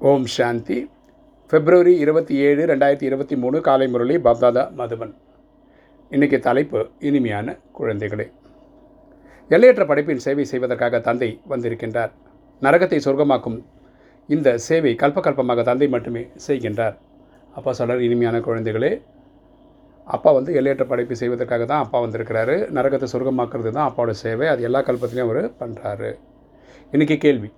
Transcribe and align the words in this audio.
ஓம் 0.00 0.26
சாந்தி. 0.34 0.76
பிப்ரவரி 1.50 1.92
இருபத்தி 2.02 2.34
ஏழு 2.48 2.62
ரெண்டாயிரத்தி 2.70 3.06
இருபத்தி 3.08 3.36
மூணு 3.42 3.58
காலை 3.66 3.86
முரளி 3.92 4.16
பாப்தாதா 4.26 4.62
மதுவன் 4.80 5.14
இன்றைக்கு 6.14 6.38
தலைப்பு 6.44 6.80
இனிமையான 7.08 7.56
குழந்தைகளே. 7.78 8.26
எல்லையற்ற 9.50 9.84
படைப்பின் 9.90 10.22
சேவை 10.26 10.44
செய்வதற்காக 10.52 11.00
தந்தை 11.08 11.30
வந்திருக்கின்றார். 11.52 12.12
நரகத்தை 12.62 13.00
சொர்க்கமாக்கும் 13.06 13.58
இந்த 14.28 14.56
சேவை 14.68 14.94
கல்பகல்பமாக 15.02 15.64
தந்தை 15.70 15.88
மட்டுமே 15.96 16.24
செய்கின்றார். 16.46 16.96
அப்பா 17.58 17.72
சொல்கிறார் 17.80 18.06
இனிமையான 18.08 18.38
குழந்தைகளே. 18.48 18.92
அப்பா 20.06 20.32
வந்து 20.40 20.52
எல்லையற்ற 20.58 20.86
படைப்பு 20.92 21.16
செய்வதற்காக 21.22 21.64
தான் 21.72 21.84
அப்பா 21.86 22.00
வந்திருக்கிறாரு. 22.06 22.56
நரகத்தை 22.78 23.08
சொர்க்கமாக்குறது 23.14 23.72
தான் 23.78 23.88
அப்பாவோட 23.90 24.14
சேவை. 24.26 24.48
அது 24.54 24.62
எல்லா 24.70 24.82
கல்பத்திலையும் 24.90 25.28
அவர் 25.30 25.44
பண்ணுறாரு 25.62 26.12
இன்றைக்கி 26.94 27.18
கேள்வி 27.26 27.50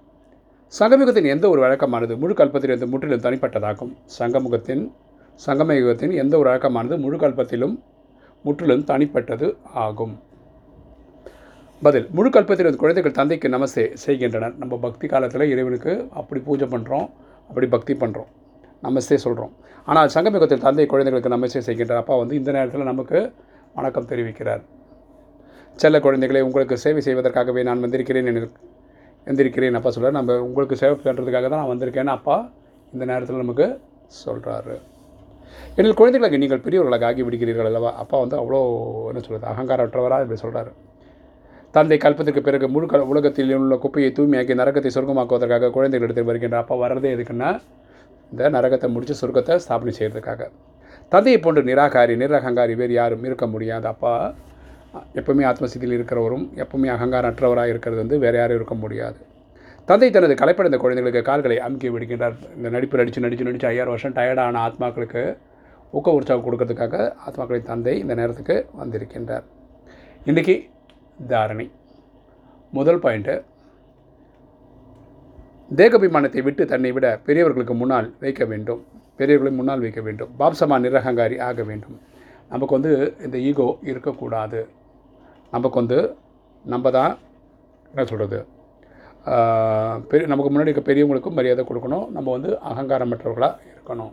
சங்கமுகத்தின் 0.78 1.28
எந்த 1.34 1.44
ஒரு 1.52 1.60
வழக்கமானது 1.64 2.14
முழு 2.22 2.34
கல்பத்திலிருந்து 2.40 2.86
முற்றிலும் 2.90 3.22
தனிப்பட்டதாகும். 3.24 3.92
சங்கமுகத்தின் 4.18 4.82
சங்கமயுகத்தின் 5.46 6.12
எந்த 6.22 6.34
ஒரு 6.40 6.48
வழக்கமானது 6.50 6.96
முழு 7.04 7.16
கல்பத்திலும் 7.22 7.74
முற்றிலும் 8.44 8.84
தனிப்பட்டது 8.90 9.48
ஆகும். 9.84 10.14
பதில் 11.82 12.06
முழு 12.16 12.30
கல்பத்திலிருந்து 12.36 12.80
குழந்தைகள் 12.82 13.16
தந்தைக்கு 13.18 13.48
நமஸ்தே 13.56 13.84
செய்கின்றனர். 14.04 14.54
நம்ம 14.62 14.78
பக்தி 14.86 15.06
காலத்தில் 15.12 15.46
இறைவனுக்கு 15.54 15.92
அப்படி 16.20 16.40
பூஜை 16.48 16.66
பண்ணுறோம் 16.74 17.06
அப்படி 17.50 17.68
பக்தி 17.74 17.94
பண்ணுறோம் 18.02 18.30
நமஸ்தே 18.86 19.16
சொல்கிறோம் 19.26 19.54
ஆனால் 19.90 20.10
சங்கமிகத்தில் 20.16 20.64
தந்தை 20.66 20.86
குழந்தைகளுக்கு 20.92 21.36
நமஸ்தே 21.36 21.62
செய்கின்றார் 21.68 22.02
அப்பா 22.02 22.16
வந்து 22.22 22.34
இந்த 22.40 22.50
நேரத்தில் 22.56 22.90
நமக்கு 22.92 23.18
வணக்கம் 23.78 24.10
தெரிவிக்கிறார். 24.12 24.62
செல்ல 25.76 25.96
குழந்தைகளை 26.06 26.42
உங்களுக்கு 26.48 26.76
சேவை 26.84 27.02
செய்வதற்காகவே 27.06 27.62
நான் 27.68 27.82
வந்திருக்கிறேன் 27.86 28.30
எனக்கு 28.32 28.48
எந்திரிக்கிறேன். 29.26 29.78
அப்பா 29.80 29.90
சொல்கிறார் 29.94 30.18
நம்ம 30.18 30.36
உங்களுக்கு 30.46 30.80
சேவை 30.82 30.94
பண்ணுறதுக்காக 31.04 31.46
தான் 31.48 31.62
நான் 31.62 31.72
வந்திருக்கேன்னு 31.72 32.14
அப்பா 32.18 32.36
இந்த 32.92 33.04
நேரத்தில் 33.10 33.42
நமக்கு 33.44 33.66
சொல்கிறாரு 34.22 34.76
எங்கள் 35.78 35.98
குழந்தைகளுக்கு 35.98 36.40
நீங்கள் 36.42 36.62
பெரியவர்களாக 36.64 37.06
ஆகி 37.08 37.22
விடுகிறீர்கள் 37.26 37.68
அல்லவா? 37.70 37.90
அப்பா 38.02 38.16
வந்து 38.22 38.36
அவ்வளோ 38.40 38.60
என்ன 39.10 39.20
சொல்கிறது 39.26 39.50
அகங்காரற்றவராக 39.52 40.24
இப்படி 40.26 40.40
சொல்கிறாரு 40.44 40.72
தந்தை 41.74 41.96
கல்பத்திற்கு 42.04 42.42
பிறகு 42.48 42.66
முழு 42.74 42.86
உலகத்தில் 43.12 43.52
உள்ள 43.58 43.76
குப்பையை 43.84 44.10
தூய்மையாக்கி 44.16 44.54
நரகத்தை 44.60 44.90
சொர்க்கமாக்குவதற்காக 44.96 45.70
குழந்தைகள் 45.76 46.06
எடுத்து 46.08 46.24
வருகின்ற 46.30 46.58
அப்பா 46.62 46.76
வர்றதே 46.84 47.10
எதுக்குன்னா 47.16 47.50
இந்த 48.32 48.50
நரகத்தை 48.56 48.88
முடித்து 48.94 49.14
சொர்க்கத்தை 49.20 49.54
ஸ்தாபனை 49.64 49.92
செய்கிறதுக்காக 49.98 50.42
தந்தையை 51.12 51.38
போன்று 51.44 51.62
நிராகாரி 51.68 52.14
நிரகங்காரி 52.22 52.74
வேறு 52.80 52.94
யாரும் 52.98 53.24
இருக்க 53.28 53.44
முடியாது 53.54 53.86
அப்பா. 53.92 54.14
எப்பவுமே 55.18 55.44
ஆத்மசித்தியில் 55.50 55.96
இருக்கிறவரும் 55.98 56.46
எப்பவுமே 56.62 56.88
அகங்காரற்றவராக 56.94 57.68
இருக்கிறது 57.68 58.00
வந்து 58.02 58.18
வேறு 58.18 58.38
யாரும் 58.38 58.56
இருக்க 58.56 58.74
முடியாது. 58.74 59.18
தந்தை 59.86 60.10
தனது 60.10 60.34
கலைப்படைந்த 60.34 60.78
குழந்தைகளுக்கு 60.82 61.22
கால்களை 61.22 61.58
அமுக்கி 61.58 61.88
விடுகின்றார். 61.90 62.36
இந்த 62.56 62.68
நடிப்பு 62.68 62.98
நடித்து 62.98 63.20
நடித்து 63.20 63.44
நடித்து 63.44 63.68
ஐயாயிரம் 63.70 63.92
வருஷம் 63.94 64.16
டயர்டான 64.18 64.60
ஆத்மாக்களுக்கு 64.66 65.36
ஊக்க 65.92 66.10
உற்சாகம் 66.10 66.44
கொடுக்கறதுக்காக 66.46 67.14
ஆத்மாக்களின் 67.26 67.70
தந்தை 67.70 67.98
இந்த 67.98 68.14
நேரத்துக்கு 68.14 68.56
வந்திருக்கின்றார். 68.80 69.46
இன்றைக்கி 70.26 70.56
தாரணை. 71.28 71.70
முதல் 72.72 72.98
பாயிண்ட்டு 72.98 73.42
தேகபிமானத்தை 75.76 76.42
விட்டு 76.42 76.66
தன்னை 76.66 76.92
விட 76.92 77.20
பெரியவர்களுக்கு 77.26 77.74
முன்னால் 77.74 78.14
வைக்க 78.20 78.44
வேண்டும். 78.44 78.84
பெரியவர்களை 79.16 79.52
முன்னால் 79.56 79.80
வைக்க 79.80 80.00
வேண்டும். 80.00 80.30
பாப்சமா 80.38 80.78
நிரகங்காரி 80.86 81.40
ஆக 81.40 81.62
வேண்டும். 81.62 81.96
நமக்கு 82.48 82.74
வந்து 82.80 82.92
இந்த 83.24 83.38
ஈகோ 83.38 83.78
இருக்கக்கூடாது. 83.82 84.60
நமக்கு 85.54 85.76
வந்து 85.82 85.98
நம்ம 86.72 86.90
தான் 86.98 87.12
என்ன 87.92 88.04
சொல்கிறது 88.12 88.40
பெரிய 90.10 90.26
நமக்கு 90.32 90.50
முன்னாடி 90.50 90.70
இருக்க 90.70 90.82
பெரியவங்களுக்கும் 90.88 91.36
மரியாதை 91.38 91.62
கொடுக்கணும். 91.68 92.04
நம்ம 92.16 92.28
வந்து 92.36 92.50
அகங்காரமற்றவர்களாக 92.70 93.56
இருக்கணும். 93.72 94.12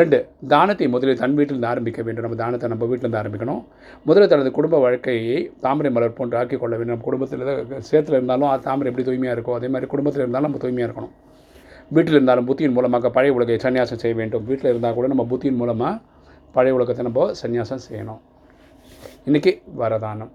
ரெண்டு 0.00 0.18
தானத்தை 0.52 0.86
முதலில் 0.92 1.18
தன் 1.22 1.34
வீட்டிலிருந்து 1.38 1.68
ஆரம்பிக்க 1.70 2.00
வேண்டும். 2.06 2.24
நம்ம 2.26 2.38
தானத்தை 2.42 2.68
நம்ம 2.72 2.84
வீட்டிலிருந்து 2.90 3.20
ஆரம்பிக்கணும். 3.22 3.62
முதலில் 4.08 4.30
தனது 4.32 4.50
குடும்ப 4.58 4.78
வாழ்க்கையை 4.84 5.38
தாமரை 5.64 5.90
மலர் 5.96 6.16
போன்று 6.18 6.38
ஆக்கி 6.40 6.58
கொள்ள 6.62 6.74
வேண்டும். 6.78 6.94
நம்ம 6.94 7.06
குடும்பத்தில் 7.08 7.44
சேத்தில் 7.90 8.16
இருந்தாலும் 8.18 8.64
தாமரை 8.68 8.90
எப்படி 8.92 9.06
தூய்மையாக 9.08 9.36
இருக்கோ 9.36 9.56
அதே 9.58 9.70
மாதிரி 9.74 9.90
குடும்பத்தில் 9.94 10.24
இருந்தாலும் 10.24 10.48
நம்ம 10.48 10.62
தூய்மையாக 10.64 10.88
இருக்கணும். 10.90 11.14
வீட்டில் 11.96 12.16
இருந்தாலும் 12.18 12.48
புத்தியின் 12.50 12.76
மூலமாக 12.76 13.10
பழைய 13.16 13.36
உலகை 13.38 13.58
சன்னியாசம் 13.66 14.02
செய்ய 14.04 14.16
வேண்டும். 14.20 14.44
வீட்டில் 14.50 14.70
இருந்தால் 14.72 14.96
கூட 14.98 15.08
நம்ம 15.14 15.26
புத்தியின் 15.32 15.60
மூலமாக 15.62 15.94
பழைய 16.56 16.78
உலகத்தை 16.78 17.04
நம்ம 17.08 17.26
சன்னியாசம் 17.42 17.84
செய்யணும். 17.88 18.22
இன்றைக்கி 19.26 19.50
வரதானம். 19.80 20.30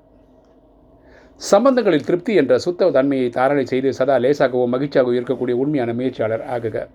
சம்பந்தங்களில் 1.49 2.05
திருப்தி 2.05 2.33
என்ற 2.41 2.53
சுத்த 2.65 2.87
தன்மையை 2.97 3.29
தாரணை 3.29 3.65
செய்து 3.71 3.89
சதா 3.97 4.15
லேசாகவோ 4.25 4.65
மகிழ்ச்சியாகவும் 4.73 5.17
இருக்கக்கூடிய 5.19 5.55
உண்மையான 5.63 5.93
முயற்சியாளர் 5.97 6.43
ஆகுக. 6.55 6.85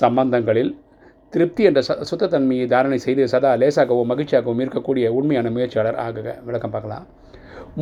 சம்பந்தங்களில் 0.00 0.72
திருப்தி 1.30 1.62
என்ற 1.68 1.80
ச 1.88 1.96
சுத்தத்தன்மையை 2.10 2.66
தாரணை 2.74 2.98
செய்து 3.06 3.28
சதா 3.28 3.52
லேசாகவும் 3.62 4.10
மகிழ்ச்சியாகவும் 4.12 4.62
இருக்கக்கூடிய 4.64 5.08
உண்மையான 5.08 5.50
முயற்சியாளர் 5.50 5.98
ஆகுக. 6.06 6.28
விளக்கம் 6.48 6.74
பார்க்கலாம். 6.74 7.06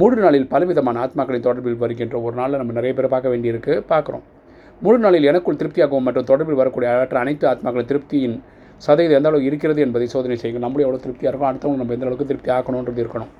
மூன்று 0.00 0.22
நாளில் 0.22 0.48
பலவிதமான 0.52 1.00
ஆத்மாக்களின் 1.06 1.46
தொடர்பில் 1.48 1.82
வருகின்ற 1.84 2.20
ஒரு 2.20 2.36
நாளில் 2.40 2.60
நம்ம 2.62 2.76
நிறைய 2.78 2.94
பேர் 2.98 3.14
பார்க்க 3.14 3.32
வேண்டியிருக்கு. 3.34 3.74
பார்க்குறோம். 3.92 4.24
முழு 4.84 4.98
நாளில் 4.98 5.28
எனக்குள் 5.32 5.60
திருப்தியாகவும் 5.62 6.06
மற்றும் 6.08 6.28
தொடர்பில் 6.32 6.60
வரக்கூடிய 6.62 6.90
அற்ற 7.06 7.18
அனைத்து 7.24 7.46
ஆத்மாக்களின் 7.54 7.90
திருப்தியின் 7.92 8.38
சதவீதம் 8.84 9.18
எந்த 9.18 9.28
அளவுக்கு 9.30 9.50
இருக்கிறது 9.50 9.80
என்பதை 9.86 10.06
சோதனை 10.14 10.36
செய்யணும் 10.42 10.64
நம்மளும் 10.64 10.86
எவ்வளோ 10.86 11.00
திருப்தியாக 11.04 11.30
இருக்கும் 11.32 11.50
அடுத்தவங்க 11.50 11.80
நம்ம 11.82 11.94
எந்த 11.96 12.06
அளவுக்கு 12.06 12.28
திருப்தி 12.30 12.50
ஆக்கணுன்றது 12.56 13.00
இருக்கணும். 13.04 13.30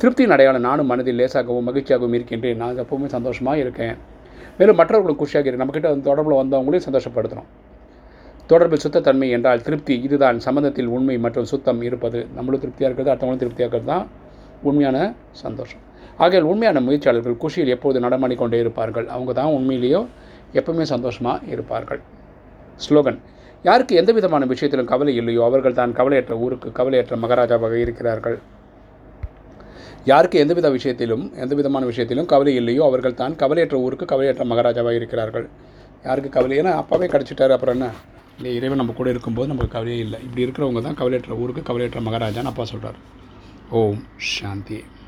திருப்தியின் 0.00 0.34
அடையாளம் 0.36 0.64
நானும் 0.68 0.88
மனதில் 0.92 1.18
லேசாகவும் 1.20 1.66
மகிழ்ச்சியாகவும் 1.68 2.14
இருக்கின்றேன். 2.18 2.58
நான் 2.62 2.80
எப்பவுமே 2.84 3.08
சந்தோஷமாக 3.16 3.62
இருக்கேன். 3.64 3.96
மேலும் 4.58 4.78
மற்றவர்களும் 4.80 5.18
குஷியாக 5.20 5.46
இருக்கேன் 5.46 5.62
நம்மக்கிட்ட 5.64 5.90
வந்து 5.92 6.06
தொடர்பில் 6.08 6.38
வந்தவங்களையும் 6.40 6.86
சந்தோஷப்படுத்தணும். 6.88 7.48
தொடர்பில் 8.50 8.82
சுத்தத்தன்மை 8.84 9.28
என்றால் 9.36 9.62
திருப்தி 9.66 9.94
இதுதான் 10.06 10.38
சம்பந்தத்தில் 10.46 10.88
உண்மை 10.96 11.16
மற்றும் 11.24 11.46
சுத்தம் 11.52 11.80
இருப்பது. 11.88 12.20
நம்மளும் 12.36 12.62
திருப்தியாக 12.64 12.88
இருக்கிறது 12.90 13.12
அடுத்தவங்களும் 13.12 13.42
திருப்தியாக 13.44 13.68
இருக்கிறது 13.68 13.90
தான் 13.92 14.06
உண்மையான 14.68 14.96
சந்தோஷம். 15.44 15.82
ஆகையால் 16.22 16.48
உண்மையான 16.52 16.80
முயற்சியாளர்கள் 16.86 17.36
குஷியில் 17.42 17.72
எப்போது 17.76 17.98
நடமாடிக்கொண்டே 18.06 18.58
இருப்பார்கள்? 18.64 19.06
அவங்க 19.14 19.32
தான் 19.40 19.52
உண்மையிலேயோ 19.58 20.00
எப்பவுமே 20.60 20.86
சந்தோஷமாக 20.94 21.38
இருப்பார்கள். 21.54 22.00
ஸ்லோகன் 22.86 23.20
யாருக்கு 23.64 23.94
எந்த 24.00 24.10
விதமான 24.12 24.44
விஷயத்திலும் 24.52 24.88
கவலை 24.92 25.12
இல்லையோ 25.16 25.42
அவர்கள் 25.48 25.76
தான் 25.80 25.92
கவலையற்ற 25.98 26.34
ஊருக்கு 26.44 26.68
கவலையற்ற 26.78 27.16
மகாராஜாவாக 27.16 27.76
இருக்கிறார்கள். 27.84 28.38
யாருக்கு 30.04 30.38
எந்தவித 30.38 30.68
விஷயத்திலும் 30.70 31.24
எந்த 31.42 31.54
விதமான 31.54 31.84
விஷயத்திலும் 31.90 32.28
கவலை 32.32 32.54
இல்லையோ 32.60 32.82
அவர்கள் 32.88 33.20
தான் 33.20 33.36
கவலையற்ற 33.42 33.76
ஊருக்கு 33.84 34.06
கவலையற்ற 34.12 34.44
மகாராஜாவாக 34.52 34.98
இருக்கிறார்கள். 35.00 35.46
யாருக்கு 36.06 36.30
கவலை? 36.30 36.56
ஏன்னா 36.60 36.72
அப்பாவே 36.82 37.06
கிடச்சிட்டாரு. 37.06 37.54
அப்புறம் 37.56 37.76
என்ன? 37.76 37.90
இல்லை 38.36 38.52
இறைவன் 38.58 38.80
நம்ம 38.82 38.92
கூட 38.92 39.08
இருக்கும்போது 39.10 39.50
நமக்கு 39.52 39.74
கவலையே 39.76 39.98
இல்லை. 39.98 40.20
இப்படி 40.26 40.44
இருக்கிறவங்க 40.46 40.82
தான் 40.82 40.98
கவலையற்ற 41.02 41.34
ஊருக்கு 41.44 41.62
கவலையற்ற 41.62 42.00
மகாராஜான்னு 42.08 42.52
அப்பா 42.52 42.64
சொல்கிறார் 42.64 42.98
ஓம் 43.80 44.02
சாந்தி. 44.32 44.80